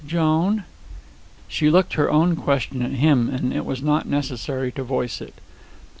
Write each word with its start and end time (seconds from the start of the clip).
"Joan." 0.07 0.63
She 1.47 1.69
looked 1.69 1.93
her 1.93 2.09
own 2.09 2.35
question 2.35 2.81
at 2.81 2.89
him, 2.93 3.29
and 3.29 3.53
it 3.53 3.65
was 3.65 3.83
not 3.83 4.07
necessary 4.07 4.71
to 4.71 4.81
voice 4.83 5.21
it. 5.21 5.35